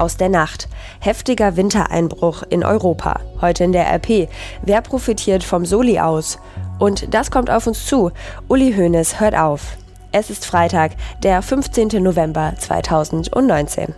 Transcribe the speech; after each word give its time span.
aus 0.00 0.16
der 0.16 0.28
Nacht. 0.28 0.68
Heftiger 1.00 1.56
Wintereinbruch 1.56 2.42
in 2.48 2.64
Europa. 2.64 3.20
Heute 3.40 3.64
in 3.64 3.72
der 3.72 3.86
RP. 3.86 4.28
Wer 4.62 4.80
profitiert 4.80 5.44
vom 5.44 5.64
Soli 5.64 6.00
aus? 6.00 6.38
Und 6.78 7.14
das 7.14 7.30
kommt 7.30 7.50
auf 7.50 7.66
uns 7.66 7.86
zu. 7.86 8.10
Uli 8.48 8.72
Hoeneß 8.72 9.20
hört 9.20 9.36
auf. 9.36 9.76
Es 10.12 10.30
ist 10.30 10.44
Freitag, 10.46 10.92
der 11.22 11.40
15. 11.42 12.02
November 12.02 12.54
2019. 12.58 13.94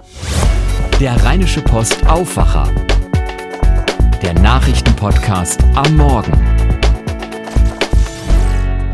Der 1.00 1.24
Rheinische 1.24 1.62
Post 1.62 2.06
Aufwacher. 2.06 2.68
Der 4.20 4.34
Nachrichtenpodcast 4.34 5.60
am 5.74 5.96
Morgen. 5.96 6.32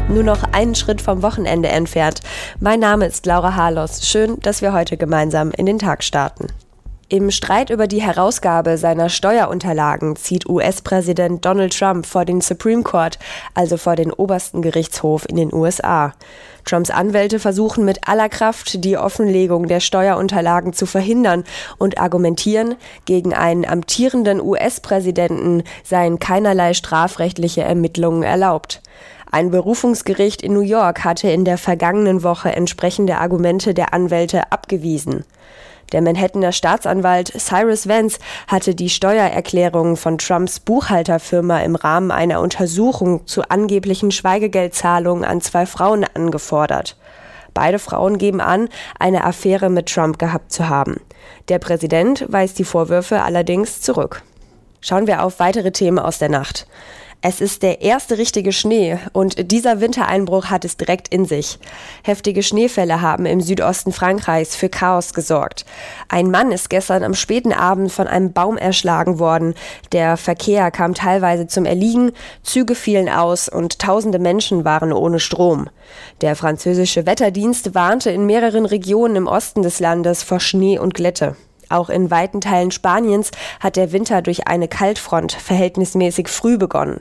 Nur 0.09 0.22
noch 0.22 0.43
einen 0.52 0.75
Schritt 0.75 1.02
vom 1.02 1.22
Wochenende 1.22 1.68
entfernt. 1.68 2.20
Mein 2.61 2.80
Name 2.80 3.06
ist 3.06 3.27
Laura 3.27 3.56
Harlos. 3.56 4.06
Schön, 4.06 4.38
dass 4.40 4.62
wir 4.62 4.72
heute 4.72 4.96
gemeinsam 4.96 5.50
in 5.50 5.66
den 5.66 5.79
Tag 5.79 6.02
starten. 6.02 6.46
Im 7.11 7.30
Streit 7.30 7.71
über 7.71 7.87
die 7.87 8.03
Herausgabe 8.03 8.77
seiner 8.77 9.09
Steuerunterlagen 9.09 10.15
zieht 10.17 10.47
US-Präsident 10.47 11.43
Donald 11.43 11.75
Trump 11.75 12.05
vor 12.05 12.27
den 12.27 12.43
Supreme 12.43 12.83
Court, 12.83 13.19
also 13.55 13.79
vor 13.79 13.97
den 13.97 14.12
obersten 14.12 14.61
Gerichtshof 14.61 15.27
in 15.27 15.37
den 15.37 15.55
USA. 15.55 16.12
Trumps 16.67 16.91
Anwälte 16.91 17.39
versuchen 17.39 17.87
mit 17.87 18.07
aller 18.07 18.29
Kraft, 18.29 18.84
die 18.84 18.98
Offenlegung 18.98 19.69
der 19.69 19.81
Steuerunterlagen 19.81 20.75
zu 20.75 20.84
verhindern 20.84 21.45
und 21.79 21.97
argumentieren, 21.98 22.75
gegen 23.07 23.33
einen 23.33 23.65
amtierenden 23.65 24.43
US-Präsidenten 24.43 25.62
seien 25.84 26.19
keinerlei 26.19 26.75
strafrechtliche 26.75 27.62
Ermittlungen 27.62 28.23
erlaubt. 28.23 28.83
Ein 29.31 29.51
Berufungsgericht 29.51 30.43
in 30.43 30.53
New 30.53 30.61
York 30.61 31.05
hatte 31.05 31.31
in 31.31 31.47
der 31.47 31.56
vergangenen 31.56 32.23
Woche 32.23 32.53
entsprechende 32.53 33.17
Argumente 33.17 33.73
der 33.73 33.95
Anwälte 33.95 34.53
abgewiesen. 34.53 35.25
Der 35.92 36.02
Manhattaner 36.02 36.52
Staatsanwalt 36.52 37.33
Cyrus 37.38 37.88
Vance 37.88 38.19
hatte 38.47 38.74
die 38.74 38.91
Steuererklärungen 38.91 39.97
von 39.97 40.19
Trumps 40.19 40.61
Buchhalterfirma 40.61 41.61
im 41.61 41.77
Rahmen 41.77 42.11
einer 42.11 42.41
Untersuchung 42.41 43.27
zu 43.27 43.48
angeblichen 43.48 44.11
Schweigegeldzahlungen 44.11 45.25
an 45.25 45.41
zwei 45.41 45.64
Frauen 45.64 46.05
angefordert. 46.14 46.97
Beide 47.55 47.78
Frauen 47.78 48.19
geben 48.19 48.41
an, 48.41 48.69
eine 48.98 49.25
Affäre 49.25 49.70
mit 49.70 49.92
Trump 49.92 50.19
gehabt 50.19 50.53
zu 50.53 50.69
haben. 50.69 51.00
Der 51.48 51.59
Präsident 51.59 52.27
weist 52.28 52.59
die 52.59 52.64
Vorwürfe 52.64 53.22
allerdings 53.22 53.81
zurück. 53.81 54.22
Schauen 54.81 55.06
wir 55.06 55.25
auf 55.25 55.41
weitere 55.41 55.72
Themen 55.72 55.98
aus 55.98 56.19
der 56.19 56.28
Nacht. 56.28 56.66
Es 57.20 57.41
ist 57.41 57.64
der 57.64 57.83
erste 57.83 58.16
richtige 58.16 58.52
Schnee 58.52 58.97
und 59.12 59.50
dieser 59.50 59.80
Wintereinbruch 59.80 60.47
hat 60.47 60.64
es 60.64 60.77
direkt 60.77 61.08
in 61.08 61.25
sich. 61.25 61.58
Heftige 62.05 62.44
Schneefälle 62.44 63.00
haben 63.00 63.27
im 63.27 63.41
Südosten 63.41 63.91
Frankreichs 63.91 64.55
für 64.55 64.69
Chaos 64.69 65.14
gesorgt. 65.14 65.64
Ein 66.08 66.30
Mann 66.30 66.52
ist 66.52 66.70
gestern 66.70 67.02
am 67.02 67.14
späten 67.14 67.52
Abend 67.52 67.91
von 67.91 68.06
einem 68.06 68.33
Baum 68.33 68.56
erschlagen 68.56 69.19
worden. 69.19 69.55
Der 69.91 70.16
Verkehr 70.16 70.70
kam 70.70 70.94
teilweise 70.94 71.48
zum 71.48 71.64
Erliegen, 71.64 72.12
Züge 72.44 72.77
fielen 72.77 73.08
aus 73.08 73.48
und 73.48 73.80
tausende 73.80 74.20
Menschen 74.20 74.64
waren 74.64 74.92
ohne 74.92 75.19
Strom. 75.19 75.69
Der 76.20 76.36
französische 76.36 77.05
Wetterdienst 77.05 77.75
warnte 77.75 78.10
in 78.12 78.27
mehreren 78.27 78.64
Regionen 78.64 79.16
im 79.16 79.27
Osten 79.27 79.62
des 79.62 79.80
Landes 79.80 80.22
vor 80.22 80.38
Schnee 80.38 80.78
und 80.78 80.94
Glätte. 80.94 81.34
Auch 81.69 81.91
in 81.91 82.11
weiten 82.11 82.41
Teilen 82.41 82.70
Spaniens 82.70 83.30
hat 83.61 83.77
der 83.77 83.92
Winter 83.92 84.22
durch 84.22 84.47
eine 84.47 84.69
Kaltfront 84.69 85.33
verhältnismäßig 85.33 86.28
früh 86.28 86.58
begonnen. 86.58 87.00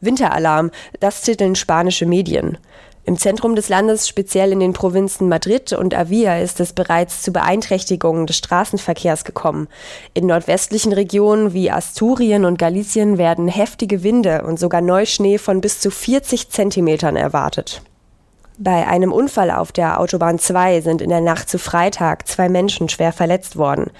Winteralarm, 0.00 0.70
das 1.00 1.22
titeln 1.22 1.56
spanische 1.56 2.06
Medien. 2.06 2.58
Im 3.06 3.16
Zentrum 3.16 3.54
des 3.54 3.68
Landes, 3.68 4.08
speziell 4.08 4.50
in 4.50 4.58
den 4.58 4.72
Provinzen 4.72 5.28
Madrid 5.28 5.72
und 5.72 5.94
Avia, 5.94 6.38
ist 6.38 6.58
es 6.58 6.72
bereits 6.72 7.22
zu 7.22 7.30
Beeinträchtigungen 7.30 8.26
des 8.26 8.36
Straßenverkehrs 8.38 9.24
gekommen. 9.24 9.68
In 10.12 10.26
nordwestlichen 10.26 10.92
Regionen 10.92 11.52
wie 11.52 11.70
Asturien 11.70 12.44
und 12.44 12.58
Galicien 12.58 13.16
werden 13.16 13.46
heftige 13.46 14.02
Winde 14.02 14.42
und 14.42 14.58
sogar 14.58 14.80
Neuschnee 14.80 15.38
von 15.38 15.60
bis 15.60 15.78
zu 15.78 15.92
40 15.92 16.50
Zentimetern 16.50 17.14
erwartet. 17.14 17.80
Bei 18.58 18.86
einem 18.86 19.12
Unfall 19.12 19.50
auf 19.50 19.70
der 19.70 20.00
Autobahn 20.00 20.38
2 20.38 20.80
sind 20.80 21.02
in 21.02 21.10
der 21.10 21.20
Nacht 21.20 21.50
zu 21.50 21.58
Freitag 21.58 22.26
zwei 22.26 22.48
Menschen 22.48 22.88
schwer 22.88 23.12
verletzt 23.12 23.56
worden. 23.56 23.90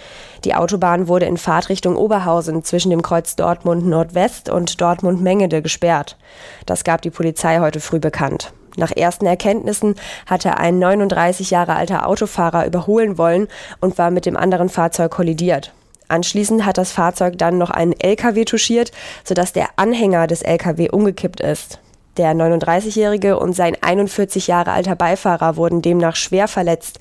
Die 0.44 0.54
Autobahn 0.54 1.08
wurde 1.08 1.26
in 1.26 1.36
Fahrtrichtung 1.36 1.94
Oberhausen 1.94 2.64
zwischen 2.64 2.88
dem 2.88 3.02
Kreuz 3.02 3.36
Dortmund 3.36 3.86
Nordwest 3.86 4.48
und 4.48 4.80
Dortmund 4.80 5.20
Mengede 5.20 5.60
gesperrt. 5.60 6.16
Das 6.64 6.84
gab 6.84 7.02
die 7.02 7.10
Polizei 7.10 7.58
heute 7.58 7.80
früh 7.80 7.98
bekannt. 7.98 8.54
Nach 8.76 8.90
ersten 8.92 9.26
Erkenntnissen 9.26 9.94
hatte 10.24 10.56
ein 10.56 10.78
39 10.78 11.50
Jahre 11.50 11.74
alter 11.74 12.06
Autofahrer 12.06 12.64
überholen 12.66 13.18
wollen 13.18 13.48
und 13.82 13.98
war 13.98 14.10
mit 14.10 14.24
dem 14.24 14.38
anderen 14.38 14.70
Fahrzeug 14.70 15.10
kollidiert. 15.10 15.74
Anschließend 16.08 16.64
hat 16.64 16.78
das 16.78 16.92
Fahrzeug 16.92 17.36
dann 17.36 17.58
noch 17.58 17.70
einen 17.70 17.92
LKW 17.92 18.46
touchiert, 18.46 18.92
sodass 19.22 19.52
der 19.52 19.68
Anhänger 19.76 20.26
des 20.26 20.40
LKW 20.40 20.88
umgekippt 20.88 21.40
ist. 21.40 21.78
Der 22.16 22.34
39-Jährige 22.34 23.38
und 23.38 23.52
sein 23.52 23.76
41 23.80 24.46
Jahre 24.46 24.72
alter 24.72 24.96
Beifahrer 24.96 25.56
wurden 25.56 25.82
demnach 25.82 26.16
schwer 26.16 26.48
verletzt. 26.48 26.98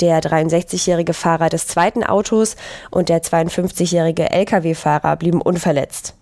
Der 0.00 0.20
63-jährige 0.20 1.14
Fahrer 1.14 1.48
des 1.48 1.66
zweiten 1.66 2.04
Autos 2.04 2.56
und 2.90 3.08
der 3.08 3.22
52-jährige 3.22 4.30
Lkw-Fahrer 4.30 5.16
blieben 5.16 5.42
unverletzt. 5.42 6.14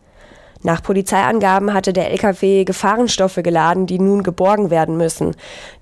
Nach 0.62 0.82
Polizeiangaben 0.82 1.72
hatte 1.72 1.92
der 1.92 2.10
LKW 2.10 2.64
Gefahrenstoffe 2.64 3.40
geladen, 3.42 3.86
die 3.86 3.98
nun 3.98 4.22
geborgen 4.22 4.70
werden 4.70 4.96
müssen. 4.96 5.34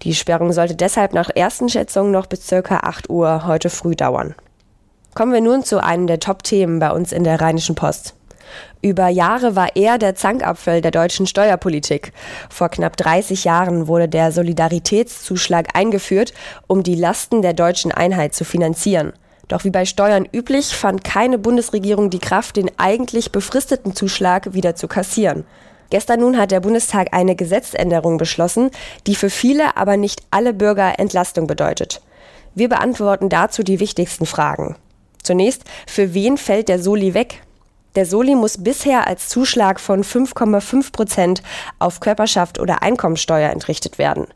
Die 0.02 0.14
Sperrung 0.14 0.52
sollte 0.52 0.76
deshalb 0.76 1.14
nach 1.14 1.30
ersten 1.34 1.68
Schätzungen 1.68 2.12
noch 2.12 2.26
bis 2.26 2.46
ca. 2.46 2.80
8 2.82 3.10
Uhr 3.10 3.46
heute 3.46 3.70
früh 3.70 3.96
dauern. 3.96 4.34
Kommen 5.14 5.32
wir 5.32 5.40
nun 5.40 5.64
zu 5.64 5.82
einem 5.82 6.06
der 6.06 6.20
Top-Themen 6.20 6.78
bei 6.78 6.90
uns 6.92 7.12
in 7.12 7.24
der 7.24 7.40
Rheinischen 7.40 7.74
Post. 7.74 8.14
Über 8.80 9.08
Jahre 9.08 9.56
war 9.56 9.68
er 9.74 9.98
der 9.98 10.14
Zankapfel 10.14 10.80
der 10.80 10.90
deutschen 10.90 11.26
Steuerpolitik. 11.26 12.12
Vor 12.50 12.68
knapp 12.68 12.96
30 12.96 13.44
Jahren 13.44 13.88
wurde 13.88 14.08
der 14.08 14.32
Solidaritätszuschlag 14.32 15.68
eingeführt, 15.74 16.32
um 16.66 16.82
die 16.82 16.94
Lasten 16.94 17.42
der 17.42 17.54
deutschen 17.54 17.92
Einheit 17.92 18.34
zu 18.34 18.44
finanzieren. 18.44 19.12
Doch 19.48 19.64
wie 19.64 19.70
bei 19.70 19.84
Steuern 19.84 20.28
üblich 20.30 20.76
fand 20.76 21.04
keine 21.04 21.38
Bundesregierung 21.38 22.10
die 22.10 22.18
Kraft, 22.18 22.56
den 22.56 22.70
eigentlich 22.76 23.32
befristeten 23.32 23.94
Zuschlag 23.94 24.52
wieder 24.52 24.76
zu 24.76 24.88
kassieren. 24.88 25.44
Gestern 25.90 26.20
nun 26.20 26.36
hat 26.36 26.50
der 26.50 26.60
Bundestag 26.60 27.08
eine 27.12 27.34
Gesetzänderung 27.34 28.18
beschlossen, 28.18 28.70
die 29.06 29.14
für 29.14 29.30
viele, 29.30 29.76
aber 29.76 29.96
nicht 29.96 30.20
alle 30.30 30.52
Bürger 30.52 30.98
Entlastung 30.98 31.46
bedeutet. 31.46 32.02
Wir 32.54 32.68
beantworten 32.68 33.30
dazu 33.30 33.62
die 33.62 33.80
wichtigsten 33.80 34.26
Fragen. 34.26 34.76
Zunächst, 35.22 35.64
für 35.86 36.12
wen 36.12 36.36
fällt 36.36 36.68
der 36.68 36.78
Soli 36.78 37.14
weg? 37.14 37.42
Der 37.94 38.06
Soli 38.06 38.34
muss 38.34 38.62
bisher 38.62 39.06
als 39.06 39.28
Zuschlag 39.28 39.80
von 39.80 40.04
5,5 40.04 40.92
Prozent 40.92 41.42
auf 41.78 42.00
Körperschaft 42.00 42.60
oder 42.60 42.82
Einkommensteuer 42.82 43.50
entrichtet 43.50 43.98
werden. 43.98 44.26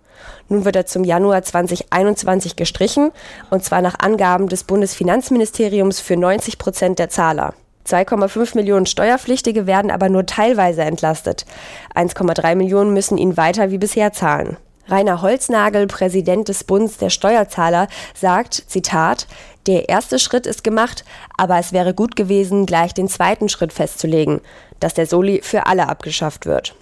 Nun 0.49 0.65
wird 0.65 0.77
er 0.77 0.87
zum 0.87 1.05
Januar 1.05 1.43
2021 1.43 2.57
gestrichen, 2.57 3.13
und 3.51 3.65
zwar 3.65 3.83
nach 3.83 3.99
Angaben 3.99 4.49
des 4.49 4.65
Bundesfinanzministeriums 4.65 6.01
für 6.01 6.17
90 6.17 6.59
Prozent 6.59 6.99
der 6.99 7.09
Zahler. 7.09 7.55
2,5 7.87 8.57
Millionen 8.57 8.87
Steuerpflichtige 8.87 9.67
werden 9.67 9.91
aber 9.91 10.09
nur 10.09 10.27
teilweise 10.27 10.83
entlastet. 10.83 11.47
1,3 11.95 12.55
Millionen 12.55 12.93
müssen 12.93 13.19
ihn 13.19 13.37
weiter 13.37 13.71
wie 13.71 13.79
bisher 13.79 14.13
zahlen. 14.13 14.57
Rainer 14.89 15.23
Holznagel, 15.23 15.87
Präsident 15.87 16.49
des 16.49 16.65
Bundes 16.65 16.99
der 16.99 17.11
Steuerzahler, 17.11 17.87
sagt, 18.15 18.55
Zitat, 18.55 19.27
der 19.67 19.89
erste 19.89 20.19
Schritt 20.19 20.47
ist 20.47 20.65
gemacht, 20.65 21.05
aber 21.37 21.59
es 21.59 21.73
wäre 21.73 21.95
gut 21.95 22.17
gewesen, 22.17 22.67
gleich 22.67 22.95
den 22.95 23.09
zweiten 23.09 23.49
Schritt 23.49 23.73
festzulegen, 23.73 24.41
dass 24.81 24.95
der 24.95 25.07
Soli 25.07 25.41
für 25.43 25.67
alle 25.67 25.89
abgeschafft 25.89 26.47
wird. 26.47 26.75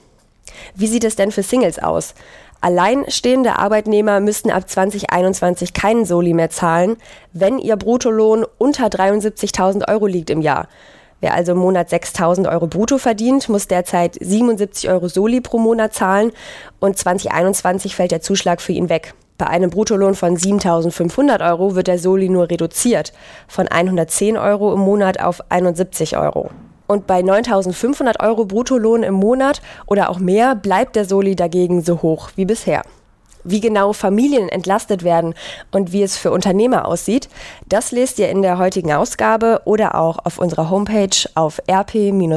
Wie 0.74 0.86
sieht 0.86 1.04
es 1.04 1.16
denn 1.16 1.30
für 1.30 1.42
Singles 1.42 1.78
aus? 1.78 2.14
Alleinstehende 2.62 3.58
Arbeitnehmer 3.58 4.20
müssten 4.20 4.50
ab 4.50 4.68
2021 4.68 5.72
keinen 5.72 6.04
Soli 6.04 6.34
mehr 6.34 6.50
zahlen, 6.50 6.96
wenn 7.32 7.58
ihr 7.58 7.76
Bruttolohn 7.76 8.44
unter 8.58 8.86
73.000 8.86 9.88
Euro 9.88 10.06
liegt 10.06 10.28
im 10.28 10.42
Jahr. 10.42 10.68
Wer 11.20 11.34
also 11.34 11.52
im 11.52 11.58
Monat 11.58 11.90
6.000 11.90 12.50
Euro 12.50 12.66
brutto 12.66 12.96
verdient, 12.98 13.48
muss 13.48 13.68
derzeit 13.68 14.16
77 14.20 14.88
Euro 14.88 15.08
Soli 15.08 15.40
pro 15.40 15.58
Monat 15.58 15.92
zahlen 15.94 16.32
und 16.80 16.98
2021 16.98 17.94
fällt 17.94 18.10
der 18.10 18.22
Zuschlag 18.22 18.60
für 18.60 18.72
ihn 18.72 18.88
weg. 18.88 19.14
Bei 19.40 19.46
einem 19.46 19.70
Bruttolohn 19.70 20.14
von 20.14 20.36
7.500 20.36 21.42
Euro 21.48 21.74
wird 21.74 21.86
der 21.86 21.98
Soli 21.98 22.28
nur 22.28 22.50
reduziert, 22.50 23.14
von 23.48 23.68
110 23.68 24.36
Euro 24.36 24.74
im 24.74 24.80
Monat 24.80 25.18
auf 25.18 25.40
71 25.48 26.18
Euro. 26.18 26.50
Und 26.86 27.06
bei 27.06 27.20
9.500 27.20 28.20
Euro 28.22 28.44
Bruttolohn 28.44 29.02
im 29.02 29.14
Monat 29.14 29.62
oder 29.86 30.10
auch 30.10 30.18
mehr 30.18 30.54
bleibt 30.54 30.94
der 30.94 31.06
Soli 31.06 31.36
dagegen 31.36 31.80
so 31.80 32.02
hoch 32.02 32.28
wie 32.36 32.44
bisher. 32.44 32.82
Wie 33.42 33.60
genau 33.60 33.94
Familien 33.94 34.50
entlastet 34.50 35.04
werden 35.04 35.32
und 35.72 35.92
wie 35.92 36.02
es 36.02 36.18
für 36.18 36.32
Unternehmer 36.32 36.86
aussieht, 36.86 37.30
das 37.66 37.92
lest 37.92 38.18
ihr 38.18 38.28
in 38.28 38.42
der 38.42 38.58
heutigen 38.58 38.92
Ausgabe 38.92 39.62
oder 39.64 39.94
auch 39.94 40.18
auf 40.22 40.36
unserer 40.38 40.68
Homepage 40.68 41.16
auf 41.34 41.62
rp-online.de. 41.66 42.28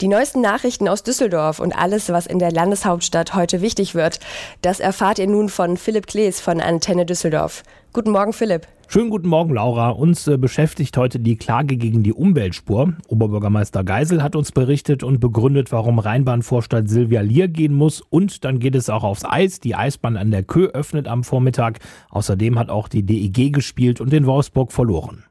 Die 0.00 0.08
neuesten 0.08 0.40
Nachrichten 0.40 0.88
aus 0.88 1.04
Düsseldorf 1.04 1.60
und 1.60 1.72
alles, 1.72 2.08
was 2.08 2.26
in 2.26 2.40
der 2.40 2.50
Landeshauptstadt 2.50 3.34
heute 3.34 3.60
wichtig 3.60 3.94
wird, 3.94 4.18
das 4.60 4.80
erfahrt 4.80 5.20
ihr 5.20 5.28
nun 5.28 5.48
von 5.48 5.76
Philipp 5.76 6.08
Klees 6.08 6.40
von 6.40 6.60
Antenne 6.60 7.06
Düsseldorf. 7.06 7.62
Guten 7.92 8.10
Morgen, 8.10 8.32
Philipp. 8.32 8.66
Schönen 8.88 9.08
guten 9.08 9.28
Morgen, 9.28 9.54
Laura. 9.54 9.90
Uns 9.90 10.26
äh, 10.26 10.36
beschäftigt 10.36 10.96
heute 10.96 11.20
die 11.20 11.36
Klage 11.36 11.76
gegen 11.76 12.02
die 12.02 12.12
Umweltspur. 12.12 12.94
Oberbürgermeister 13.06 13.84
Geisel 13.84 14.20
hat 14.20 14.34
uns 14.34 14.50
berichtet 14.50 15.04
und 15.04 15.20
begründet, 15.20 15.70
warum 15.70 16.00
Rheinbahnvorstadt 16.00 16.88
Silvia 16.88 17.20
Lier 17.20 17.46
gehen 17.46 17.74
muss. 17.74 18.00
Und 18.00 18.44
dann 18.44 18.58
geht 18.58 18.74
es 18.74 18.90
auch 18.90 19.04
aufs 19.04 19.24
Eis. 19.24 19.60
Die 19.60 19.76
Eisbahn 19.76 20.16
an 20.16 20.32
der 20.32 20.42
Kö 20.42 20.66
öffnet 20.66 21.06
am 21.06 21.22
Vormittag. 21.22 21.78
Außerdem 22.10 22.58
hat 22.58 22.68
auch 22.68 22.88
die 22.88 23.04
DEG 23.04 23.52
gespielt 23.52 24.00
und 24.00 24.12
in 24.12 24.26
Wolfsburg 24.26 24.72
verloren. 24.72 25.24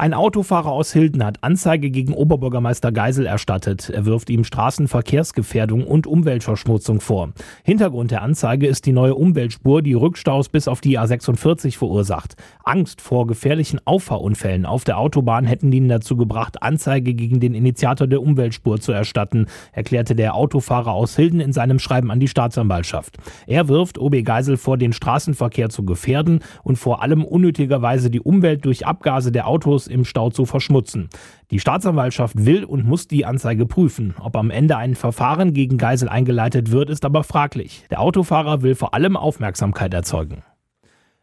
Ein 0.00 0.14
Autofahrer 0.14 0.70
aus 0.70 0.92
Hilden 0.92 1.24
hat 1.24 1.42
Anzeige 1.42 1.90
gegen 1.90 2.14
Oberbürgermeister 2.14 2.92
Geisel 2.92 3.26
erstattet. 3.26 3.90
Er 3.90 4.06
wirft 4.06 4.30
ihm 4.30 4.44
Straßenverkehrsgefährdung 4.44 5.84
und 5.84 6.06
Umweltverschmutzung 6.06 7.00
vor. 7.00 7.30
Hintergrund 7.64 8.12
der 8.12 8.22
Anzeige 8.22 8.68
ist 8.68 8.86
die 8.86 8.92
neue 8.92 9.16
Umweltspur, 9.16 9.82
die 9.82 9.94
Rückstaus 9.94 10.50
bis 10.50 10.68
auf 10.68 10.80
die 10.80 11.00
A46 11.00 11.78
verursacht. 11.78 12.36
Angst 12.62 13.00
vor 13.00 13.26
gefährlichen 13.26 13.80
Auffahrunfällen 13.84 14.66
auf 14.66 14.84
der 14.84 14.98
Autobahn 14.98 15.46
hätten 15.46 15.72
ihn 15.72 15.88
dazu 15.88 16.16
gebracht, 16.16 16.62
Anzeige 16.62 17.14
gegen 17.14 17.40
den 17.40 17.54
Initiator 17.54 18.06
der 18.06 18.22
Umweltspur 18.22 18.80
zu 18.80 18.92
erstatten, 18.92 19.46
erklärte 19.72 20.14
der 20.14 20.36
Autofahrer 20.36 20.92
aus 20.92 21.16
Hilden 21.16 21.40
in 21.40 21.52
seinem 21.52 21.80
Schreiben 21.80 22.12
an 22.12 22.20
die 22.20 22.28
Staatsanwaltschaft. 22.28 23.16
Er 23.48 23.66
wirft 23.66 23.98
OB 23.98 24.22
Geisel 24.22 24.58
vor, 24.58 24.78
den 24.78 24.92
Straßenverkehr 24.92 25.70
zu 25.70 25.84
gefährden 25.84 26.38
und 26.62 26.76
vor 26.76 27.02
allem 27.02 27.24
unnötigerweise 27.24 28.10
die 28.10 28.20
Umwelt 28.20 28.64
durch 28.64 28.86
Abgase 28.86 29.32
der 29.32 29.48
Autos 29.48 29.87
im 29.90 30.04
Stau 30.04 30.30
zu 30.30 30.44
verschmutzen. 30.44 31.08
Die 31.50 31.60
Staatsanwaltschaft 31.60 32.44
will 32.44 32.64
und 32.64 32.84
muss 32.84 33.08
die 33.08 33.24
Anzeige 33.24 33.66
prüfen. 33.66 34.14
Ob 34.20 34.36
am 34.36 34.50
Ende 34.50 34.76
ein 34.76 34.94
Verfahren 34.94 35.54
gegen 35.54 35.78
Geisel 35.78 36.08
eingeleitet 36.08 36.70
wird, 36.70 36.90
ist 36.90 37.04
aber 37.04 37.24
fraglich. 37.24 37.84
Der 37.90 38.00
Autofahrer 38.00 38.62
will 38.62 38.74
vor 38.74 38.94
allem 38.94 39.16
Aufmerksamkeit 39.16 39.94
erzeugen. 39.94 40.42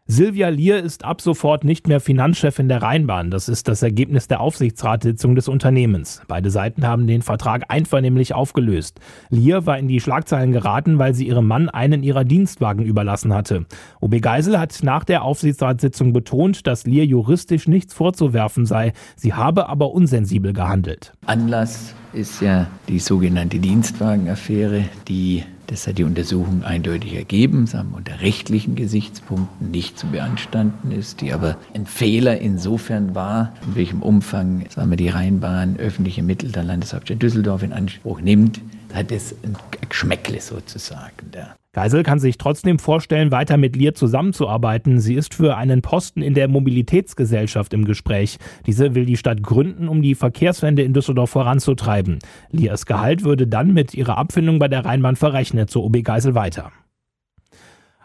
Silvia 0.08 0.50
Lier 0.50 0.84
ist 0.84 1.04
ab 1.04 1.20
sofort 1.20 1.64
nicht 1.64 1.88
mehr 1.88 2.00
Finanzchefin 2.00 2.70
der 2.70 2.84
Rheinbahn. 2.84 3.32
Das 3.32 3.50
ist 3.50 3.68
das 3.68 3.82
Ergebnis 3.82 4.28
der 4.28 4.40
Aufsichtsratssitzung 4.40 5.34
des 5.34 5.48
Unternehmens. 5.48 6.22
Beide 6.28 6.52
Seiten 6.52 6.86
haben 6.86 7.08
den 7.08 7.24
Vertrag 7.24 7.64
einvernehmlich 7.70 8.36
aufgelöst. 8.36 9.00
Lier 9.32 9.66
war 9.66 9.80
in 9.80 9.88
die 9.88 10.00
Schlagzeilen 10.00 10.52
geraten, 10.52 11.00
weil 11.00 11.16
sie 11.16 11.28
ihrem 11.28 11.48
Mann 11.48 11.70
einen 11.70 12.04
ihrer 12.04 12.24
Dienstwagen 12.24 12.86
überlassen 12.86 13.34
hatte. 13.34 13.66
OB 14.00 14.22
Geisel 14.22 14.60
hat 14.60 14.78
nach 14.84 15.06
der 15.06 15.24
Aufsichtsratssitzung 15.24 16.14
betont, 16.14 16.68
dass 16.68 16.86
Lier 16.86 17.08
juristisch 17.08 17.68
nichts 17.68 17.96
vorzuwerfen 17.96 18.68
sei. 18.68 18.94
Sie 19.16 19.34
habe 19.34 19.70
aber 19.70 19.90
unsensibel 19.90 20.54
gehandelt. 20.54 21.14
Anlass 21.26 21.96
ist 22.14 22.44
ja 22.44 22.68
die 22.88 23.00
sogenannte 23.00 23.58
Dienstwagenaffäre, 23.58 24.86
die 25.08 25.46
das 25.68 25.88
hat 25.88 25.98
die 25.98 26.04
Untersuchung 26.04 26.64
eindeutig 26.64 27.14
ergeben, 27.16 27.68
sagen 27.68 27.94
unter 27.94 28.22
rechtlichen 28.22 28.76
Gesichtspunkten 28.76 29.72
nicht 29.72 29.98
zu 29.98 30.08
beanstanden 30.08 30.92
ist, 30.92 31.22
die 31.22 31.34
aber 31.34 31.58
ein 31.74 31.86
Fehler 31.86 32.40
insofern 32.40 33.16
war, 33.16 33.54
in 33.68 33.76
welchem 33.76 34.02
Umfang 34.02 34.66
sagen 34.70 34.90
wir, 34.90 34.98
die 34.98 35.10
Rheinbahn 35.10 35.78
öffentliche 35.78 36.24
Mittel 36.24 36.52
der 36.52 36.64
Landeshauptstadt 36.64 37.22
Düsseldorf 37.22 37.64
in 37.64 37.74
Anspruch 37.74 38.22
nimmt, 38.22 38.62
hat 38.94 39.12
es 39.12 39.36
ein 39.44 39.58
Geschmäckle 39.90 40.40
sozusagen. 40.40 41.32
Da. 41.32 41.56
Geisel 41.76 42.04
kann 42.04 42.20
sich 42.20 42.38
trotzdem 42.38 42.80
vorstellen, 42.80 43.32
weiter 43.32 43.58
mit 43.58 43.76
Lier 43.76 43.94
zusammenzuarbeiten. 43.94 45.02
Sie 45.02 45.14
ist 45.14 45.34
für 45.34 45.58
einen 45.58 45.82
Posten 45.82 46.22
in 46.22 46.34
der 46.34 46.48
Mobilitätsgesellschaft 46.48 47.74
im 47.74 47.84
Gespräch. 47.84 48.38
Diese 48.66 48.96
will 48.96 49.06
die 49.06 49.18
Stadt 49.18 49.44
gründen, 49.44 49.90
um 49.90 50.02
die 50.02 50.16
Verkehrswende 50.16 50.84
in 50.84 50.94
Düsseldorf 50.94 51.32
voranzutreiben. 51.32 52.20
Liers 52.50 52.86
Gehalt 52.86 53.26
würde 53.26 53.46
dann 53.46 53.74
mit 53.74 53.94
ihrer 53.94 54.18
Abfindung 54.18 54.58
bei 54.58 54.70
der 54.70 54.86
Rheinbahn 54.86 55.18
verrechnet, 55.18 55.70
so 55.70 55.84
OB 55.84 56.02
Geisel 56.02 56.34
weiter. 56.34 56.72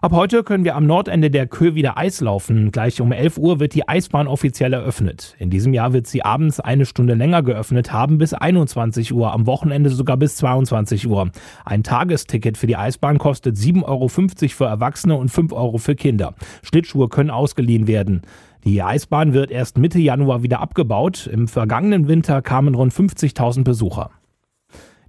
Ab 0.03 0.13
heute 0.13 0.45
können 0.45 0.65
wir 0.65 0.77
am 0.77 0.87
Nordende 0.87 1.31
der 1.31 1.47
Kö 1.47 1.75
wieder 1.75 1.99
Eis 1.99 2.23
laufen. 2.23 2.71
Gleich 2.71 3.03
um 3.03 3.13
11 3.13 3.37
Uhr 3.37 3.61
wird 3.61 3.75
die 3.75 3.87
Eisbahn 3.87 4.29
offiziell 4.29 4.73
eröffnet. 4.73 5.37
In 5.39 5.51
diesem 5.51 5.75
Jahr 5.75 5.93
wird 5.93 6.07
sie 6.07 6.25
abends 6.25 6.59
eine 6.59 6.87
Stunde 6.87 7.13
länger 7.13 7.43
geöffnet 7.43 7.93
haben, 7.93 8.17
bis 8.17 8.33
21 8.33 9.13
Uhr, 9.13 9.31
am 9.31 9.45
Wochenende 9.45 9.91
sogar 9.91 10.17
bis 10.17 10.37
22 10.37 11.07
Uhr. 11.07 11.31
Ein 11.67 11.83
Tagesticket 11.83 12.57
für 12.57 12.67
die 12.67 12.77
Eisbahn 12.77 13.19
kostet 13.19 13.57
7,50 13.57 13.85
Euro 13.85 14.09
für 14.09 14.65
Erwachsene 14.65 15.17
und 15.17 15.29
5 15.29 15.53
Euro 15.53 15.77
für 15.77 15.95
Kinder. 15.95 16.35
Schlittschuhe 16.63 17.11
können 17.11 17.29
ausgeliehen 17.29 17.87
werden. 17.87 18.23
Die 18.65 18.83
Eisbahn 18.83 19.35
wird 19.35 19.51
erst 19.51 19.77
Mitte 19.77 19.99
Januar 19.99 20.43
wieder 20.43 20.61
abgebaut. 20.61 21.29
Im 21.31 21.47
vergangenen 21.47 22.09
Winter 22.09 22.41
kamen 22.41 22.75
rund 22.75 22.95
50.000 22.95 23.65
Besucher. 23.65 24.11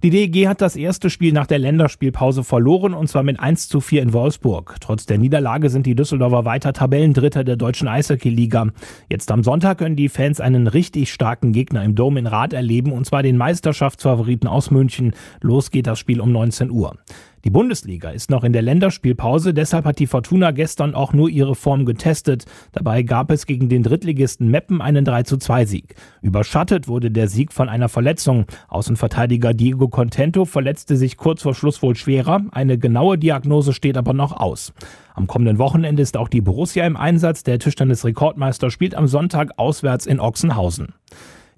Die 0.02 0.10
DEG 0.10 0.48
hat 0.48 0.60
das 0.60 0.74
erste 0.74 1.10
Spiel 1.10 1.32
nach 1.32 1.46
der 1.46 1.60
Länderspielpause 1.60 2.42
verloren 2.42 2.92
und 2.92 3.06
zwar 3.06 3.22
mit 3.22 3.38
1 3.38 3.68
zu 3.68 3.80
4 3.80 4.02
in 4.02 4.12
Wolfsburg. 4.12 4.74
Trotz 4.80 5.06
der 5.06 5.16
Niederlage 5.16 5.70
sind 5.70 5.86
die 5.86 5.94
Düsseldorfer 5.94 6.44
weiter 6.44 6.72
Tabellendritter 6.72 7.44
der 7.44 7.54
deutschen 7.54 7.86
Eishockey-Liga. 7.86 8.70
Jetzt 9.08 9.30
am 9.30 9.44
Sonntag 9.44 9.78
können 9.78 9.94
die 9.94 10.08
Fans 10.08 10.40
einen 10.40 10.66
richtig 10.66 11.12
starken 11.12 11.52
Gegner 11.52 11.84
im 11.84 11.94
Dom 11.94 12.16
in 12.16 12.26
Rad 12.26 12.52
erleben 12.52 12.90
und 12.90 13.06
zwar 13.06 13.22
den 13.22 13.36
Meisterschaftsfavoriten 13.36 14.48
aus 14.48 14.72
München. 14.72 15.12
Los 15.40 15.70
geht 15.70 15.86
das 15.86 16.00
Spiel 16.00 16.20
um 16.20 16.32
19 16.32 16.72
Uhr. 16.72 16.96
Die 17.44 17.50
Bundesliga 17.50 18.10
ist 18.10 18.30
noch 18.30 18.44
in 18.44 18.52
der 18.52 18.62
Länderspielpause, 18.62 19.52
deshalb 19.52 19.84
hat 19.84 19.98
die 19.98 20.06
Fortuna 20.06 20.52
gestern 20.52 20.94
auch 20.94 21.12
nur 21.12 21.28
ihre 21.28 21.56
Form 21.56 21.84
getestet. 21.84 22.44
Dabei 22.70 23.02
gab 23.02 23.32
es 23.32 23.46
gegen 23.46 23.68
den 23.68 23.82
Drittligisten 23.82 24.48
Meppen 24.48 24.80
einen 24.80 25.04
3 25.04 25.24
zu 25.24 25.38
2 25.38 25.64
Sieg. 25.64 25.96
Überschattet 26.20 26.86
wurde 26.86 27.10
der 27.10 27.26
Sieg 27.26 27.52
von 27.52 27.68
einer 27.68 27.88
Verletzung. 27.88 28.46
Außenverteidiger 28.68 29.54
Diego 29.54 29.88
Contento 29.88 30.44
verletzte 30.44 30.96
sich 30.96 31.16
kurz 31.16 31.42
vor 31.42 31.54
Schluss 31.54 31.82
wohl 31.82 31.96
schwerer. 31.96 32.42
Eine 32.52 32.78
genaue 32.78 33.18
Diagnose 33.18 33.72
steht 33.72 33.96
aber 33.96 34.12
noch 34.12 34.32
aus. 34.36 34.72
Am 35.14 35.26
kommenden 35.26 35.58
Wochenende 35.58 36.00
ist 36.00 36.16
auch 36.16 36.28
die 36.28 36.40
Borussia 36.40 36.86
im 36.86 36.96
Einsatz. 36.96 37.42
Der 37.42 37.58
Tischtennis-Rekordmeister 37.58 38.70
spielt 38.70 38.94
am 38.94 39.08
Sonntag 39.08 39.58
auswärts 39.58 40.06
in 40.06 40.20
Ochsenhausen. 40.20 40.94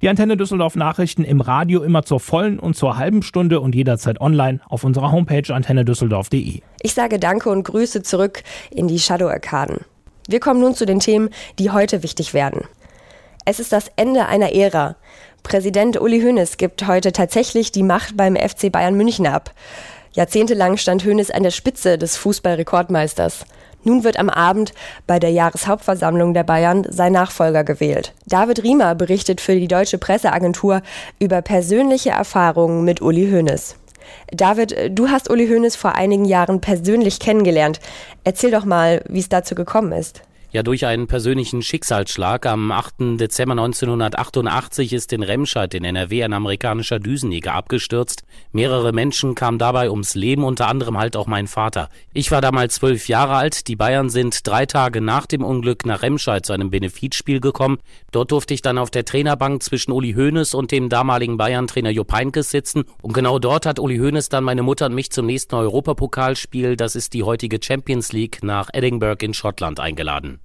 Die 0.04 0.10
Antenne 0.10 0.36
Düsseldorf 0.36 0.76
Nachrichten 0.76 1.24
im 1.24 1.40
Radio 1.40 1.82
immer 1.82 2.02
zur 2.02 2.20
vollen 2.20 2.58
und 2.58 2.76
zur 2.76 2.98
halben 2.98 3.22
Stunde 3.22 3.60
und 3.60 3.74
jederzeit 3.74 4.20
online 4.20 4.60
auf 4.68 4.84
unserer 4.84 5.10
Homepage 5.10 5.50
antennedüsseldorf.de. 5.50 6.60
Ich 6.82 6.92
sage 6.92 7.18
Danke 7.18 7.48
und 7.48 7.62
Grüße 7.62 8.02
zurück 8.02 8.42
in 8.70 8.86
die 8.86 8.98
Shadow 8.98 9.28
Arkaden. 9.28 9.78
Wir 10.28 10.40
kommen 10.40 10.60
nun 10.60 10.74
zu 10.74 10.84
den 10.84 11.00
Themen, 11.00 11.30
die 11.58 11.70
heute 11.70 12.02
wichtig 12.02 12.34
werden. 12.34 12.64
Es 13.46 13.60
ist 13.60 13.72
das 13.72 13.90
Ende 13.96 14.26
einer 14.26 14.54
Ära. 14.54 14.96
Präsident 15.42 15.98
Uli 15.98 16.20
Hoeneß 16.20 16.58
gibt 16.58 16.86
heute 16.86 17.12
tatsächlich 17.12 17.72
die 17.72 17.82
Macht 17.82 18.14
beim 18.14 18.36
FC 18.36 18.70
Bayern 18.70 18.96
München 18.96 19.26
ab. 19.26 19.54
Jahrzehntelang 20.12 20.76
stand 20.76 21.06
Hoeneß 21.06 21.30
an 21.30 21.44
der 21.44 21.50
Spitze 21.50 21.96
des 21.96 22.18
Fußballrekordmeisters. 22.18 23.46
Nun 23.84 24.02
wird 24.02 24.18
am 24.18 24.30
Abend 24.30 24.72
bei 25.06 25.18
der 25.18 25.30
Jahreshauptversammlung 25.30 26.34
der 26.34 26.42
Bayern 26.42 26.86
sein 26.90 27.12
Nachfolger 27.12 27.64
gewählt. 27.64 28.14
David 28.26 28.62
Riemer 28.64 28.94
berichtet 28.94 29.40
für 29.40 29.54
die 29.54 29.68
deutsche 29.68 29.98
Presseagentur 29.98 30.82
über 31.18 31.42
persönliche 31.42 32.10
Erfahrungen 32.10 32.84
mit 32.84 33.00
Uli 33.00 33.30
Hoeneß. 33.30 33.76
David, 34.32 34.90
du 34.90 35.08
hast 35.08 35.30
Uli 35.30 35.46
Hoeneß 35.48 35.76
vor 35.76 35.94
einigen 35.94 36.24
Jahren 36.24 36.60
persönlich 36.60 37.20
kennengelernt. 37.20 37.80
Erzähl 38.24 38.50
doch 38.50 38.64
mal, 38.64 39.02
wie 39.08 39.20
es 39.20 39.28
dazu 39.28 39.54
gekommen 39.54 39.92
ist. 39.92 40.22
Ja, 40.54 40.62
durch 40.62 40.86
einen 40.86 41.08
persönlichen 41.08 41.62
Schicksalsschlag 41.62 42.46
am 42.46 42.70
8. 42.70 43.18
Dezember 43.18 43.54
1988 43.54 44.92
ist 44.92 45.12
in 45.12 45.24
Remscheid 45.24 45.74
in 45.74 45.82
NRW 45.82 46.22
ein 46.22 46.32
amerikanischer 46.32 47.00
Düsenjäger 47.00 47.54
abgestürzt. 47.54 48.22
Mehrere 48.52 48.92
Menschen 48.92 49.34
kamen 49.34 49.58
dabei 49.58 49.90
ums 49.90 50.14
Leben, 50.14 50.44
unter 50.44 50.68
anderem 50.68 50.96
halt 50.96 51.16
auch 51.16 51.26
mein 51.26 51.48
Vater. 51.48 51.88
Ich 52.12 52.30
war 52.30 52.40
damals 52.40 52.76
zwölf 52.76 53.08
Jahre 53.08 53.34
alt. 53.34 53.66
Die 53.66 53.74
Bayern 53.74 54.10
sind 54.10 54.46
drei 54.46 54.64
Tage 54.64 55.00
nach 55.00 55.26
dem 55.26 55.42
Unglück 55.42 55.86
nach 55.86 56.02
Remscheid 56.02 56.46
zu 56.46 56.52
einem 56.52 56.70
Benefizspiel 56.70 57.40
gekommen. 57.40 57.78
Dort 58.12 58.30
durfte 58.30 58.54
ich 58.54 58.62
dann 58.62 58.78
auf 58.78 58.92
der 58.92 59.04
Trainerbank 59.04 59.60
zwischen 59.60 59.90
Uli 59.90 60.12
Hoeneß 60.12 60.54
und 60.54 60.70
dem 60.70 60.88
damaligen 60.88 61.36
Bayern-Trainer 61.36 61.90
Jupp 61.90 62.12
Heynckes 62.12 62.52
sitzen. 62.52 62.84
Und 63.02 63.12
genau 63.12 63.40
dort 63.40 63.66
hat 63.66 63.80
Uli 63.80 63.98
Hoeneß 63.98 64.28
dann 64.28 64.44
meine 64.44 64.62
Mutter 64.62 64.86
und 64.86 64.94
mich 64.94 65.10
zum 65.10 65.26
nächsten 65.26 65.56
Europapokalspiel, 65.56 66.76
das 66.76 66.94
ist 66.94 67.12
die 67.12 67.24
heutige 67.24 67.58
Champions 67.60 68.12
League, 68.12 68.44
nach 68.44 68.70
Edinburgh 68.72 69.24
in 69.26 69.34
Schottland 69.34 69.80
eingeladen. 69.80 70.43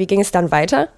Wie 0.00 0.06
ging 0.06 0.22
es 0.22 0.30
dann 0.30 0.50
weiter? 0.50 0.88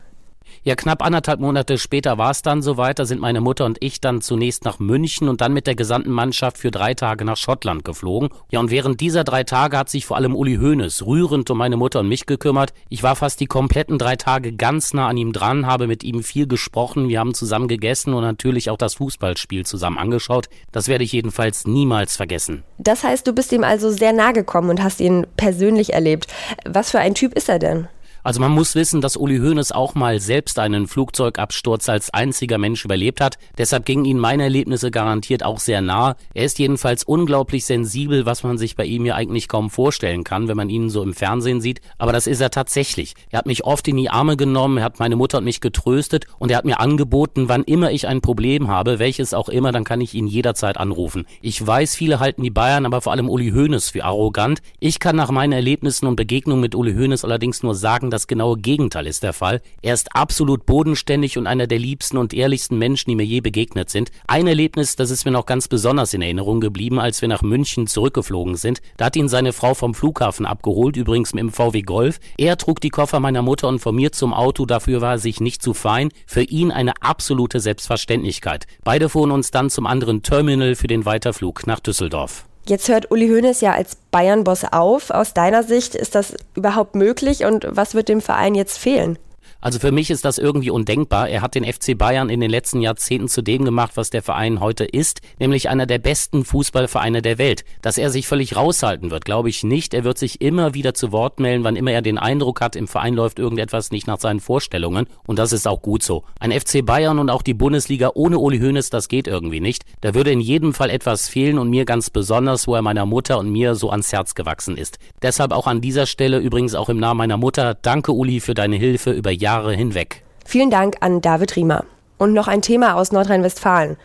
Ja, 0.63 0.77
knapp 0.77 1.03
anderthalb 1.03 1.41
Monate 1.41 1.77
später 1.77 2.19
war 2.19 2.31
es 2.31 2.43
dann 2.43 2.63
soweit. 2.63 3.01
Da 3.01 3.05
sind 3.05 3.21
meine 3.21 3.41
Mutter 3.41 3.65
und 3.65 3.79
ich 3.81 4.01
dann 4.01 4.21
zunächst 4.21 4.65
nach 4.65 4.79
München 4.79 5.29
und 5.29 5.41
dann 5.41 5.53
mit 5.53 5.67
der 5.67 5.75
gesamten 5.75 6.13
Mannschaft 6.13 6.57
für 6.57 6.71
drei 6.71 6.95
Tage 6.95 7.25
nach 7.25 7.37
Schottland 7.37 7.85
geflogen. 7.85 8.29
Ja, 8.53 8.61
und 8.61 8.71
während 8.71 9.01
dieser 9.01 9.25
drei 9.25 9.43
Tage 9.43 9.77
hat 9.77 9.89
sich 9.89 10.07
vor 10.07 10.17
allem 10.17 10.37
Uli 10.37 10.59
Hoeneß 10.59 11.05
rührend 11.05 11.51
um 11.51 11.59
meine 11.59 11.77
Mutter 11.77 11.99
und 11.99 12.09
mich 12.09 12.27
gekümmert. 12.27 12.75
Ich 12.89 13.03
war 13.03 13.17
fast 13.17 13.41
die 13.41 13.47
kompletten 13.47 13.99
drei 13.99 14.15
Tage 14.15 14.53
ganz 14.53 14.95
nah 14.95 15.09
an 15.09 15.17
ihm 15.17 15.33
dran, 15.33 15.67
habe 15.67 15.89
mit 15.89 16.05
ihm 16.05 16.23
viel 16.23 16.47
gesprochen. 16.47 17.09
Wir 17.09 17.19
haben 17.19 17.35
zusammen 17.35 17.67
gegessen 17.67 18.15
und 18.15 18.23
natürlich 18.23 18.71
auch 18.71 18.79
das 18.79 18.95
Fußballspiel 18.95 19.67
zusammen 19.67 19.99
angeschaut. 19.99 20.49
Das 20.71 20.87
werde 20.87 21.03
ich 21.03 21.11
jedenfalls 21.11 21.67
niemals 21.67 22.15
vergessen. 22.15 22.63
Das 22.79 23.03
heißt, 23.03 23.27
du 23.27 23.33
bist 23.33 23.51
ihm 23.51 23.65
also 23.65 23.91
sehr 23.91 24.13
nahe 24.13 24.33
gekommen 24.33 24.71
und 24.71 24.81
hast 24.81 25.01
ihn 25.01 25.27
persönlich 25.37 25.93
erlebt. 25.93 26.29
Was 26.65 26.93
für 26.93 27.01
ein 27.01 27.17
Typ 27.17 27.35
ist 27.35 27.49
er 27.49 27.59
denn? 27.59 27.89
Also 28.25 28.41
man 28.41 28.53
muss 28.53 28.77
wissen, 28.77 29.01
dass 29.01 29.17
Uli 29.17 29.39
Hoeneß 29.39 29.73
auch 29.73 29.97
mal 29.97 30.21
selbst 30.21 30.61
einen 30.61 30.87
Flugzeugabsturz 30.87 31.89
als 31.89 32.15
einziger 32.15 32.57
Mensch 32.57 32.85
überlebt 32.85 33.21
hat. 33.21 33.37
Deshalb 33.59 33.85
gingen 33.85 34.05
ihn 34.05 34.19
meine 34.19 34.45
Erlebnisse 34.45 34.93
garantiert 34.93 35.45
auch 35.45 35.59
sehr 35.59 35.81
nah. 35.81 36.15
Er 36.33 36.45
ist 36.45 36.61
jedenfalls 36.61 37.03
unglaublich 37.03 37.67
sensibel, 37.67 38.25
was 38.25 38.45
man 38.45 38.59
sich 38.59 38.77
bei 38.77 38.85
ihm 38.85 39.07
ja 39.07 39.17
eigentlich 39.17 39.49
kaum 39.49 39.71
vorstellen 39.71 40.23
kann, 40.23 40.47
wenn 40.47 40.57
man 40.57 40.71
ihn 40.71 40.89
so 40.89 41.03
im 41.03 41.15
Fernsehen 41.15 41.61
sieht. 41.61 41.81
Aber 41.99 42.13
das 42.13 42.29
ist 42.29 42.41
er 42.41 42.51
tatsächlich. 42.51 43.15
Er 43.31 43.41
hat 43.41 43.47
mich 43.47 43.65
oft 43.65 43.89
in 43.89 43.97
die 43.97 44.09
Arme 44.09 44.37
genommen, 44.37 44.79
er 44.79 44.85
hat 44.85 45.01
meine 45.01 45.17
Mutter 45.17 45.39
und 45.39 45.45
mich 45.45 45.61
getröstet 45.61 46.27
und 46.39 46.53
er 46.53 46.59
hat 46.59 46.65
mir 46.65 46.79
angeboten, 46.79 47.49
wann 47.49 47.65
immer 47.65 47.91
ich 47.91 48.07
ein 48.07 48.21
Problem 48.21 48.69
habe, 48.69 49.01
welches 49.01 49.35
auch 49.35 49.49
immer, 49.49 49.73
dann 49.73 49.83
kann 49.83 50.01
ich 50.01 50.15
ihn 50.15 50.29
jederzeit 50.29 50.77
anrufen. 50.77 51.27
Ich 51.41 51.67
weiß, 51.67 51.97
viele 51.97 52.21
halten 52.21 52.45
die 52.45 52.51
Bayern, 52.51 52.87
aber 52.87 53.01
vor 53.01 53.11
allem 53.11 53.29
Uli 53.29 53.51
Hoeneß 53.51 53.91
für 53.91 54.05
arrogant. 54.05 54.63
Ich 54.79 55.01
kann 55.01 55.17
nach 55.17 55.33
meinen 55.33 55.53
Erlebnissen 55.53 56.07
und 56.07 56.15
Begegnungen 56.15 56.61
mit 56.61 56.77
Uli 56.77 56.95
Hoeneß 56.95 57.25
allerdings 57.25 57.65
nur 57.65 57.75
sagen, 57.75 58.12
das 58.13 58.27
genaue 58.27 58.59
Gegenteil 58.59 59.07
ist 59.07 59.23
der 59.23 59.33
Fall. 59.33 59.63
Er 59.81 59.95
ist 59.95 60.15
absolut 60.15 60.67
bodenständig 60.67 61.39
und 61.39 61.47
einer 61.47 61.67
der 61.67 61.79
liebsten 61.79 62.19
und 62.19 62.35
ehrlichsten 62.35 62.79
Menschen, 62.79 63.11
die 63.11 63.17
mir 63.17 63.25
je 63.25 63.41
begegnet 63.41 63.91
sind. 63.91 64.11
Ein 64.27 64.47
Erlebnis, 64.47 64.97
das 64.97 65.11
ist 65.11 65.25
mir 65.25 65.31
noch 65.31 65.47
ganz 65.47 65.69
besonders 65.69 66.15
in 66.15 66.23
Erinnerung 66.23 66.61
geblieben, 66.61 67.01
als 67.01 67.23
wir 67.23 67.29
nach 67.29 67.43
München 67.43 67.87
zurückgeflogen 67.87 68.57
sind. 68.57 68.83
Da 68.97 69.07
hat 69.07 69.17
ihn 69.17 69.29
seine 69.29 69.53
Frau 69.53 69.75
vom 69.75 69.95
Flughafen 69.95 70.47
abgeholt, 70.47 70.97
übrigens 70.97 71.33
mit 71.35 71.43
dem 71.43 71.53
VW 71.53 71.83
Golf. 71.83 72.21
Er 72.37 72.57
trug 72.57 72.81
die 72.81 72.91
Koffer 72.91 73.21
meiner 73.21 73.43
Mutter 73.43 73.69
und 73.69 73.79
von 73.79 73.95
mir 73.95 74.13
zum 74.13 74.35
Auto, 74.35 74.67
dafür 74.67 75.01
war 75.01 75.13
er 75.13 75.19
sich 75.19 75.41
nicht 75.41 75.63
zu 75.63 75.75
fein. 75.75 76.11
Für 76.27 76.43
ihn 76.43 76.71
eine 76.71 76.93
absolute 77.01 77.61
Selbstverständlichkeit. 77.61 78.67
Beide 78.85 79.09
fuhren 79.09 79.31
uns 79.31 79.51
dann 79.51 79.71
zum 79.71 79.87
anderen 79.87 80.23
Terminal 80.23 80.75
für 80.75 80.87
den 80.87 81.05
Weiterflug 81.05 81.67
nach 81.67 81.81
Düsseldorf. 81.81 82.47
Jetzt 82.67 82.89
hört 82.89 83.11
Uli 83.11 83.29
Hoeneß 83.29 83.61
ja 83.61 83.73
als 83.73 83.97
Bayern-Boss 84.13 84.73
auf. 84.73 85.11
Aus 85.11 85.35
deiner 85.35 85.63
Sicht 85.65 85.95
ist 85.95 86.15
das 86.15 86.35
überhaupt 86.55 86.95
möglich 86.95 87.45
und 87.45 87.67
was 87.69 87.95
wird 87.95 88.09
dem 88.09 88.21
Verein 88.21 88.55
jetzt 88.55 88.79
fehlen? 88.79 89.19
Also 89.63 89.79
für 89.79 89.93
mich 89.93 90.11
ist 90.11 90.25
das 90.25 90.39
irgendwie 90.39 90.71
undenkbar. 90.71 91.29
Er 91.29 91.41
hat 91.41 91.55
den 91.55 91.65
FC 91.65 91.97
Bayern 91.97 92.31
in 92.31 92.41
den 92.41 92.51
letzten 92.51 92.81
Jahrzehnten 92.81 93.29
zu 93.29 93.43
dem 93.43 93.65
gemacht, 93.65 93.93
was 93.95 94.11
der 94.11 94.21
Verein 94.21 94.59
heute 94.59 94.85
ist, 94.85 95.21
nämlich 95.39 95.69
einer 95.69 95.87
der 95.87 95.99
besten 95.99 96.45
Fußballvereine 96.45 97.23
der 97.23 97.39
Welt. 97.39 97.65
Dass 97.81 97.97
er 97.97 98.11
sich 98.11 98.27
völlig 98.27 98.57
raushalten 98.57 99.13
wird, 99.13 99.25
glaube 99.25 99.51
ich 99.51 99.63
nicht. 99.63 99.95
Er 99.95 100.03
wird 100.03 100.19
sich 100.19 100.41
immer 100.41 100.75
wieder 100.75 100.95
zu 100.95 101.13
Wort 101.13 101.39
melden, 101.39 101.63
wann 101.63 101.77
immer 101.77 101.93
er 101.93 102.03
den 102.03 102.19
Eindruck 102.19 102.61
hat, 102.61 102.75
im 102.75 102.89
Verein 102.89 103.15
läuft 103.15 103.39
irgendetwas 103.39 103.93
nicht 103.93 104.09
nach 104.09 104.19
seinen 104.19 104.41
Vorstellungen. 104.41 105.07
Und 105.29 105.39
das 105.39 105.53
ist 105.53 105.69
auch 105.69 105.81
gut 105.81 106.03
so. 106.03 106.25
Ein 106.41 106.51
FC 106.51 106.85
Bayern 106.85 107.21
und 107.21 107.31
auch 107.31 107.43
die 107.43 107.55
Bundesliga 107.55 108.11
ohne 108.15 108.41
Uli 108.41 108.59
Hoeneß, 108.59 108.91
das 108.91 109.07
geht 109.07 109.29
irgendwie 109.29 109.61
nicht. 109.61 109.85
Da 110.01 110.13
würde 110.13 110.33
in 110.33 110.41
jedem 110.41 110.75
Fall 110.75 110.91
etwas 110.91 111.29
fehlen 111.29 111.59
und 111.59 111.71
mir 111.71 111.85
ganz 111.85 112.11
besonders, 112.11 112.67
wo 112.67 112.75
er 112.75 112.83
meiner 112.83 113.07
Mutter 113.07 113.39
und 113.39 113.53
mir 113.53 113.77
so 113.77 113.91
ans 113.91 114.13
Herz 114.13 114.35
gewachsen 114.35 114.77
ist. 114.77 114.99
Deshalb 115.23 115.53
auch 115.53 115.69
an 115.69 115.81
dieser 115.81 116.07
Stelle 116.07 116.39
übrigens 116.39 116.75
auch 116.75 116.89
im 116.89 116.99
Namen 116.99 117.19
meiner 117.19 117.37
Mutter, 117.37 117.75
danke 117.75 118.11
Uli 118.11 118.41
für 118.41 118.55
deine 118.55 118.75
Hilfe 118.75 119.13
über 119.13 119.31
Jahre 119.31 119.52
Jahre 119.53 119.75
hinweg. 119.75 120.23
Vielen 120.47 120.71
Dank 120.71 120.97
an 121.01 121.21
David 121.21 121.57
Riemer. 121.57 121.85
Und 122.17 122.33
noch 122.33 122.49
ein 122.49 122.63
Thema 122.63 122.95
aus 122.95 123.13
Nordrhein-Westfalen. 123.13 123.99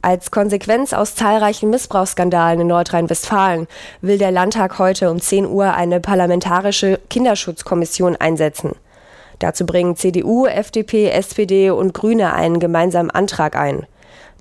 Als 0.00 0.32
Konsequenz 0.32 0.92
aus 0.92 1.14
zahlreichen 1.14 1.70
Missbrauchsskandalen 1.70 2.62
in 2.62 2.66
Nordrhein-Westfalen 2.66 3.68
will 4.00 4.18
der 4.18 4.32
Landtag 4.32 4.80
heute 4.80 5.12
um 5.12 5.20
10 5.20 5.46
Uhr 5.46 5.72
eine 5.74 6.00
parlamentarische 6.00 6.98
Kinderschutzkommission 7.10 8.16
einsetzen. 8.16 8.72
Dazu 9.38 9.66
bringen 9.66 9.94
CDU, 9.94 10.46
FDP, 10.46 11.10
SPD 11.10 11.70
und 11.70 11.94
Grüne 11.94 12.32
einen 12.32 12.58
gemeinsamen 12.58 13.12
Antrag 13.12 13.54
ein. 13.54 13.86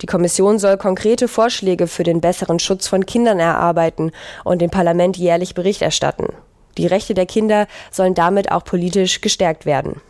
Die 0.02 0.08
Kommission 0.08 0.58
soll 0.58 0.78
konkrete 0.78 1.28
Vorschläge 1.28 1.86
für 1.86 2.04
den 2.04 2.20
besseren 2.20 2.58
Schutz 2.58 2.88
von 2.88 3.06
Kindern 3.06 3.40
erarbeiten 3.40 4.12
und 4.44 4.60
dem 4.60 4.72
Parlament 4.72 5.18
jährlich 5.18 5.54
Bericht 5.54 5.84
erstatten. 5.84 6.34
Die 6.80 6.88
Rechte 6.88 7.14
der 7.14 7.28
Kinder 7.28 7.68
sollen 7.92 8.16
damit 8.16 8.52
auch 8.52 8.64
politisch 8.64 9.22
gestärkt 9.22 9.68
werden. 9.68 10.02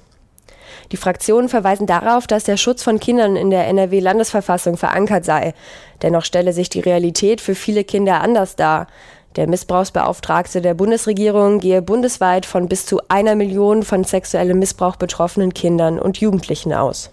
Die 0.91 0.97
Fraktionen 0.97 1.49
verweisen 1.49 1.87
darauf, 1.87 2.27
dass 2.27 2.43
der 2.43 2.57
Schutz 2.57 2.83
von 2.83 2.99
Kindern 2.99 3.35
in 3.35 3.49
der 3.49 3.67
NRW-Landesverfassung 3.67 4.77
verankert 4.77 5.25
sei. 5.25 5.53
Dennoch 6.01 6.25
stelle 6.25 6.53
sich 6.53 6.69
die 6.69 6.79
Realität 6.79 7.41
für 7.41 7.55
viele 7.55 7.83
Kinder 7.83 8.21
anders 8.21 8.55
dar. 8.55 8.87
Der 9.35 9.47
Missbrauchsbeauftragte 9.47 10.61
der 10.61 10.73
Bundesregierung 10.73 11.59
gehe 11.59 11.81
bundesweit 11.81 12.45
von 12.45 12.67
bis 12.67 12.85
zu 12.85 12.99
einer 13.07 13.35
Million 13.35 13.83
von 13.83 14.03
sexuellem 14.03 14.59
Missbrauch 14.59 14.97
betroffenen 14.97 15.53
Kindern 15.53 15.99
und 15.99 16.19
Jugendlichen 16.19 16.73
aus 16.73 17.11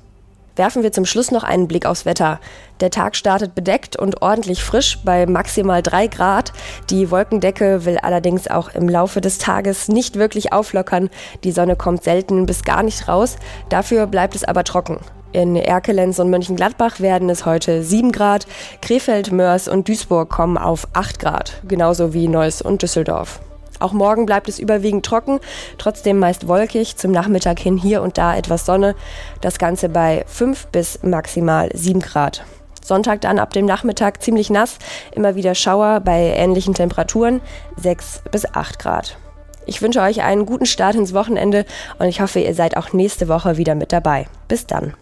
werfen 0.59 0.83
wir 0.83 0.93
zum 0.93 1.05
Schluss 1.05 1.31
noch 1.31 1.45
einen 1.45 1.69
Blick 1.69 1.87
aufs 1.87 2.05
Wetter. 2.05 2.41
Der 2.81 2.91
Tag 2.91 3.17
startet 3.17 3.55
bedeckt 3.55 3.97
und 3.97 4.23
ordentlich 4.23 4.63
frisch 4.63 4.99
bei 5.05 5.27
maximal 5.27 5.83
drei 5.83 6.07
Grad. 6.07 6.53
Die 6.91 7.11
Wolkendecke 7.11 7.85
will 7.85 7.99
allerdings 7.99 8.49
auch 8.49 8.75
im 8.75 8.89
Laufe 8.89 9.21
des 9.21 9.39
Tages 9.39 9.89
nicht 9.89 10.17
wirklich 10.17 10.53
auflockern. 10.53 11.11
Die 11.45 11.53
Sonne 11.53 11.77
kommt 11.77 12.05
selten 12.05 12.47
bis 12.47 12.65
gar 12.65 12.83
nicht 12.83 13.09
raus. 13.09 13.37
Dafür 13.69 14.07
bleibt 14.07 14.35
es 14.35 14.45
aber 14.45 14.65
trocken. 14.65 14.99
In 15.33 15.57
Erkelenz 15.57 16.19
und 16.19 16.31
Mönchengladbach 16.31 17.01
werden 17.01 17.29
es 17.29 17.45
heute 17.45 17.83
7 17.83 18.13
Grad. 18.13 18.47
Krefeld, 18.81 19.31
Mörs 19.31 19.69
und 19.69 19.89
Duisburg 19.89 20.31
kommen 20.31 20.57
auf 20.57 20.89
8 20.95 21.19
Grad. 21.19 21.61
Genauso 21.69 22.15
wie 22.15 22.29
Neuss 22.29 22.63
und 22.63 22.83
Düsseldorf. 22.83 23.41
Auch 23.81 23.93
morgen 23.93 24.27
bleibt 24.27 24.49
es 24.49 24.59
überwiegend 24.59 25.07
trocken, 25.07 25.41
trotzdem 25.79 26.19
meist 26.19 26.49
wolkig, 26.49 26.97
zum 26.97 27.13
Nachmittag 27.13 27.59
hin 27.59 27.77
hier 27.77 28.03
und 28.03 28.19
da 28.19 28.37
etwas 28.37 28.67
Sonne. 28.67 28.95
Das 29.41 29.59
Ganze 29.59 29.89
bei 29.89 30.25
5 30.27 30.69
bis 30.69 31.03
maximal 31.03 31.71
7 31.73 32.01
Grad. 32.01 32.45
Sonntag 32.85 33.21
dann 33.21 33.39
ab 33.39 33.53
dem 33.53 33.67
Nachmittag 33.67 34.23
ziemlich 34.23 34.51
nass, 34.51 34.79
immer 35.13 35.35
wieder 35.35 35.55
Schauer 35.55 36.01
bei 36.01 36.33
ähnlichen 36.35 36.75
Temperaturen 36.75 37.41
6 37.77 38.23
bis 38.31 38.55
8 38.55 38.79
Grad. 38.79 39.19
Ich 39.67 39.83
wünsche 39.83 40.01
euch 40.01 40.23
einen 40.23 40.47
guten 40.47 40.65
Start 40.65 40.95
ins 40.95 41.13
Wochenende 41.13 41.67
und 41.99 42.07
ich 42.07 42.23
hoffe, 42.23 42.41
ihr 42.41 42.55
seid 42.55 42.79
auch 42.79 42.95
nächste 42.95 43.29
Woche 43.29 43.59
wieder 43.59 43.75
mit 43.75 43.93
dabei. 43.93 44.27
Bis 44.49 44.67
dann. 44.67 44.95